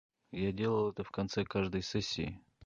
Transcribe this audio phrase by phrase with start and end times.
[0.31, 2.41] Я делал это в конце каждой сессии.